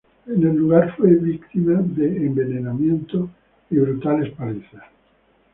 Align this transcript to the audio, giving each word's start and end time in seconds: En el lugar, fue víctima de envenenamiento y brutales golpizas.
En 0.25 0.41
el 0.47 0.55
lugar, 0.55 0.95
fue 0.97 1.11
víctima 1.11 1.73
de 1.79 2.25
envenenamiento 2.25 3.29
y 3.69 3.77
brutales 3.77 4.35
golpizas. 4.35 4.85